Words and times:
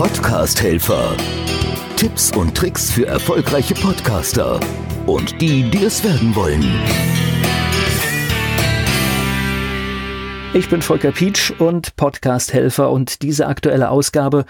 Podcast-Helfer. 0.00 1.14
Tipps 1.96 2.34
und 2.34 2.56
Tricks 2.56 2.90
für 2.90 3.04
erfolgreiche 3.04 3.74
Podcaster 3.74 4.58
und 5.04 5.38
die, 5.42 5.68
die 5.70 5.84
es 5.84 6.02
werden 6.02 6.34
wollen. 6.34 6.64
Ich 10.52 10.68
bin 10.68 10.82
Volker 10.82 11.12
Pietsch 11.12 11.52
und 11.60 11.94
Podcast-Helfer 11.94 12.90
und 12.90 13.22
diese 13.22 13.46
aktuelle 13.46 13.88
Ausgabe, 13.88 14.46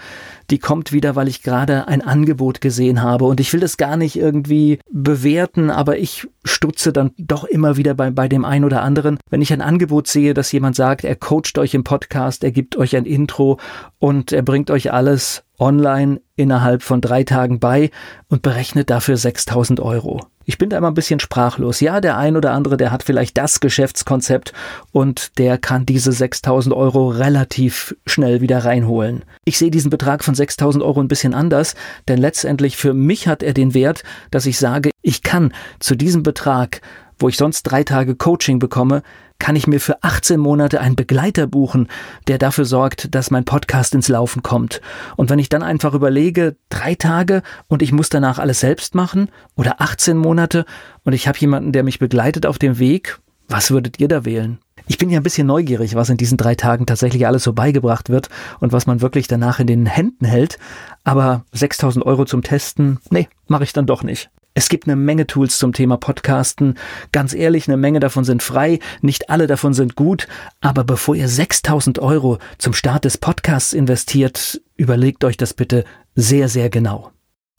die 0.49 0.57
kommt 0.57 0.91
wieder, 0.91 1.15
weil 1.15 1.27
ich 1.27 1.43
gerade 1.43 1.87
ein 1.87 2.01
Angebot 2.01 2.59
gesehen 2.59 3.03
habe 3.03 3.25
und 3.25 3.39
ich 3.39 3.53
will 3.53 3.59
das 3.59 3.77
gar 3.77 3.97
nicht 3.97 4.15
irgendwie 4.15 4.79
bewerten, 4.89 5.69
aber 5.69 5.99
ich 5.99 6.27
stutze 6.43 6.91
dann 6.91 7.11
doch 7.19 7.43
immer 7.43 7.77
wieder 7.77 7.93
bei, 7.93 8.09
bei 8.09 8.27
dem 8.27 8.45
einen 8.45 8.65
oder 8.65 8.81
anderen, 8.81 9.19
wenn 9.29 9.43
ich 9.43 9.53
ein 9.53 9.61
Angebot 9.61 10.07
sehe, 10.07 10.33
dass 10.33 10.51
jemand 10.51 10.75
sagt, 10.75 11.03
er 11.03 11.15
coacht 11.15 11.59
euch 11.59 11.75
im 11.75 11.83
Podcast, 11.83 12.43
er 12.43 12.51
gibt 12.51 12.77
euch 12.77 12.95
ein 12.95 13.05
Intro 13.05 13.59
und 13.99 14.31
er 14.31 14.41
bringt 14.41 14.71
euch 14.71 14.91
alles 14.91 15.43
online 15.59 16.19
innerhalb 16.35 16.81
von 16.81 17.01
drei 17.01 17.23
Tagen 17.23 17.59
bei 17.59 17.91
und 18.27 18.41
berechnet 18.41 18.89
dafür 18.89 19.17
6000 19.17 19.79
Euro. 19.79 20.30
Ich 20.45 20.57
bin 20.57 20.69
da 20.69 20.77
immer 20.77 20.89
ein 20.89 20.95
bisschen 20.95 21.19
sprachlos. 21.19 21.79
Ja, 21.79 22.01
der 22.01 22.17
ein 22.17 22.35
oder 22.35 22.51
andere, 22.51 22.77
der 22.77 22.91
hat 22.91 23.03
vielleicht 23.03 23.37
das 23.37 23.59
Geschäftskonzept 23.59 24.53
und 24.91 25.37
der 25.37 25.57
kann 25.57 25.85
diese 25.85 26.11
6000 26.11 26.75
Euro 26.75 27.09
relativ 27.09 27.95
schnell 28.05 28.41
wieder 28.41 28.65
reinholen. 28.65 29.23
Ich 29.45 29.57
sehe 29.57 29.71
diesen 29.71 29.89
Betrag 29.89 30.23
von 30.23 30.35
6000 30.35 30.83
Euro 30.83 30.99
ein 30.99 31.07
bisschen 31.07 31.33
anders, 31.33 31.75
denn 32.07 32.19
letztendlich 32.19 32.77
für 32.77 32.93
mich 32.93 33.27
hat 33.27 33.43
er 33.43 33.53
den 33.53 33.73
Wert, 33.73 34.03
dass 34.31 34.45
ich 34.45 34.57
sage, 34.57 34.91
ich 35.01 35.23
kann 35.23 35.53
zu 35.79 35.95
diesem 35.95 36.23
Betrag 36.23 36.81
wo 37.21 37.29
ich 37.29 37.37
sonst 37.37 37.63
drei 37.63 37.83
Tage 37.83 38.15
Coaching 38.15 38.59
bekomme, 38.59 39.03
kann 39.39 39.55
ich 39.55 39.65
mir 39.65 39.79
für 39.79 40.03
18 40.03 40.39
Monate 40.39 40.79
einen 40.81 40.95
Begleiter 40.95 41.47
buchen, 41.47 41.87
der 42.27 42.37
dafür 42.37 42.65
sorgt, 42.65 43.15
dass 43.15 43.31
mein 43.31 43.43
Podcast 43.43 43.95
ins 43.95 44.07
Laufen 44.07 44.43
kommt. 44.43 44.81
Und 45.17 45.29
wenn 45.29 45.39
ich 45.39 45.49
dann 45.49 45.63
einfach 45.63 45.95
überlege, 45.95 46.55
drei 46.69 46.93
Tage 46.93 47.41
und 47.67 47.81
ich 47.81 47.91
muss 47.91 48.09
danach 48.09 48.37
alles 48.37 48.59
selbst 48.59 48.93
machen 48.93 49.29
oder 49.55 49.81
18 49.81 50.15
Monate 50.15 50.65
und 51.03 51.13
ich 51.13 51.27
habe 51.27 51.39
jemanden, 51.39 51.71
der 51.71 51.83
mich 51.83 51.97
begleitet 51.97 52.45
auf 52.45 52.59
dem 52.59 52.77
Weg, 52.77 53.19
was 53.47 53.71
würdet 53.71 53.99
ihr 53.99 54.07
da 54.07 54.25
wählen? 54.25 54.59
Ich 54.87 54.97
bin 54.97 55.09
ja 55.09 55.19
ein 55.19 55.23
bisschen 55.23 55.47
neugierig, 55.47 55.95
was 55.95 56.09
in 56.09 56.17
diesen 56.17 56.37
drei 56.37 56.55
Tagen 56.55 56.85
tatsächlich 56.85 57.27
alles 57.27 57.43
so 57.43 57.53
beigebracht 57.53 58.09
wird 58.09 58.29
und 58.59 58.71
was 58.71 58.87
man 58.87 59.01
wirklich 59.01 59.27
danach 59.27 59.59
in 59.59 59.67
den 59.67 59.85
Händen 59.85 60.25
hält. 60.25 60.57
Aber 61.03 61.45
6000 61.51 62.05
Euro 62.05 62.25
zum 62.25 62.43
Testen, 62.43 62.99
nee, 63.09 63.27
mache 63.47 63.63
ich 63.63 63.73
dann 63.73 63.85
doch 63.85 64.03
nicht. 64.03 64.29
Es 64.53 64.67
gibt 64.67 64.87
eine 64.87 64.97
Menge 64.97 65.27
Tools 65.27 65.57
zum 65.57 65.71
Thema 65.71 65.97
Podcasten. 65.97 66.77
Ganz 67.11 67.33
ehrlich, 67.33 67.67
eine 67.67 67.77
Menge 67.77 67.99
davon 68.01 68.25
sind 68.25 68.43
frei, 68.43 68.79
nicht 69.01 69.29
alle 69.29 69.47
davon 69.47 69.73
sind 69.73 69.95
gut. 69.95 70.27
Aber 70.59 70.83
bevor 70.83 71.15
ihr 71.15 71.29
6000 71.29 71.99
Euro 71.99 72.37
zum 72.57 72.73
Start 72.73 73.05
des 73.05 73.17
Podcasts 73.17 73.73
investiert, 73.73 74.61
überlegt 74.75 75.23
euch 75.23 75.37
das 75.37 75.53
bitte 75.53 75.85
sehr, 76.15 76.49
sehr 76.49 76.69
genau. 76.69 77.11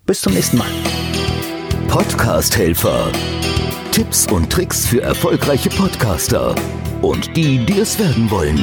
Bis 0.05 0.21
zum 0.21 0.34
nächsten 0.34 0.59
Mal. 0.59 0.69
Podcast 1.89 2.57
Helfer. 2.57 3.11
Tipps 3.91 4.27
und 4.27 4.51
Tricks 4.51 4.87
für 4.87 5.03
erfolgreiche 5.03 5.71
Podcaster 5.71 6.55
und 7.03 7.37
die, 7.37 7.65
die 7.65 7.81
es 7.81 7.99
werden 7.99 8.31
wollen. 8.31 8.59